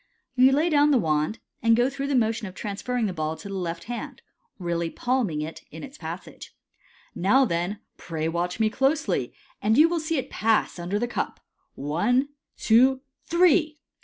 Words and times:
You 0.33 0.51
lay 0.51 0.71
down 0.71 0.89
the 0.89 0.97
wand, 0.97 1.37
and 1.61 1.75
go 1.75 1.87
through 1.87 2.07
the 2.07 2.15
motion 2.15 2.47
of 2.47 2.55
transferring 2.55 3.05
the 3.05 3.13
ball 3.13 3.35
to 3.37 3.47
the 3.47 3.53
left 3.53 3.83
hand, 3.83 4.23
really 4.57 4.89
palming 4.89 5.41
it 5.41 5.61
in 5.69 5.83
its 5.83 5.95
passage." 5.99 6.55
Now, 7.13 7.45
then, 7.45 7.81
pray 7.97 8.27
watch 8.27 8.59
me 8.59 8.71
closely, 8.71 9.31
and 9.61 9.77
you 9.77 9.87
will 9.87 9.99
see 9.99 10.17
it 10.17 10.31
pass 10.31 10.79
under 10.79 10.97
the 10.97 11.07
cup. 11.07 11.39
One, 11.75 12.29
two, 12.57 13.01
three!" 13.25 13.79